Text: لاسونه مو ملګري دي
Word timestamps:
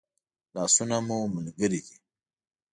لاسونه 0.55 0.97
مو 1.07 1.17
ملګري 1.35 1.79
دي 1.85 1.95